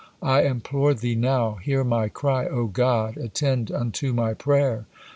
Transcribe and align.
I 0.23 0.41
implore 0.45 0.95
Thee 0.95 1.13
now, 1.13 1.59
'hear 1.61 1.83
my 1.83 2.09
cry, 2.09 2.47
O 2.47 2.65
God; 2.65 3.17
attend 3.17 3.71
unto 3.71 4.13
my 4.13 4.33
prayer.' 4.33 4.87